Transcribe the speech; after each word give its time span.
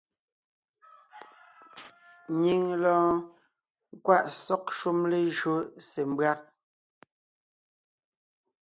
Nyìŋ 2.39 2.63
lɔɔn 2.83 3.15
nkwaʼ 3.95 4.25
sɔ́g 4.43 4.65
shúm 4.77 4.99
lejÿó 5.11 5.55
se 5.89 6.01
mbÿág. 6.11 6.39